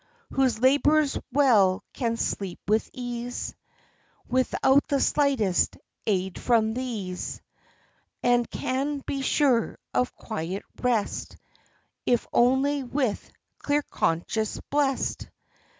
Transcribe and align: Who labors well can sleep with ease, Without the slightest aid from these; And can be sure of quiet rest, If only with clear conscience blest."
Who 0.31 0.47
labors 0.47 1.15
well 1.31 1.83
can 1.93 2.17
sleep 2.17 2.59
with 2.67 2.89
ease, 2.91 3.53
Without 4.27 4.87
the 4.87 4.99
slightest 4.99 5.77
aid 6.07 6.39
from 6.41 6.73
these; 6.73 7.39
And 8.23 8.49
can 8.49 9.03
be 9.05 9.21
sure 9.21 9.77
of 9.93 10.15
quiet 10.15 10.63
rest, 10.81 11.37
If 12.07 12.25
only 12.33 12.81
with 12.81 13.31
clear 13.59 13.83
conscience 13.83 14.59
blest." 14.71 15.29